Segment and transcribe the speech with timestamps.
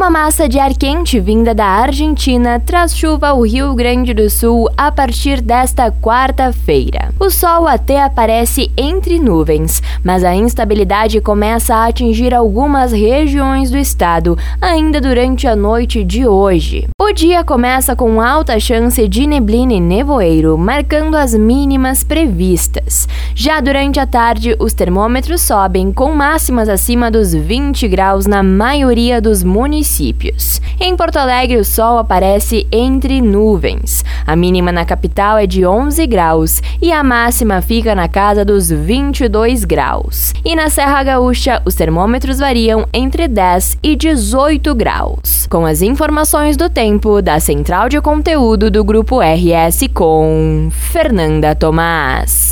[0.00, 4.66] Uma massa de ar quente vinda da Argentina traz chuva ao Rio Grande do Sul
[4.74, 7.12] a partir desta quarta-feira.
[7.20, 13.76] O sol até aparece entre nuvens, mas a instabilidade começa a atingir algumas regiões do
[13.76, 16.88] estado ainda durante a noite de hoje.
[17.10, 23.08] O dia começa com alta chance de neblina e nevoeiro, marcando as mínimas previstas.
[23.34, 29.20] Já durante a tarde, os termômetros sobem com máximas acima dos 20 graus na maioria
[29.20, 30.62] dos municípios.
[30.78, 34.04] Em Porto Alegre, o sol aparece entre nuvens.
[34.30, 38.70] A mínima na capital é de 11 graus e a máxima fica na casa dos
[38.70, 40.32] 22 graus.
[40.44, 45.48] E na Serra Gaúcha, os termômetros variam entre 10 e 18 graus.
[45.50, 52.48] Com as informações do tempo da Central de Conteúdo do Grupo RS com Fernanda Tomás.